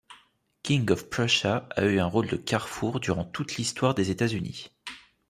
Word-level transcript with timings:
King 0.63 0.89
of 0.89 1.11
Prussia 1.11 1.69
a 1.75 1.85
eu 1.85 1.99
un 1.99 2.07
rôle 2.07 2.25
de 2.25 2.35
carrefour 2.35 2.99
durant 3.01 3.23
toute 3.23 3.57
l'histoire 3.57 3.93
des 3.93 4.09
États-Unis. 4.09 4.71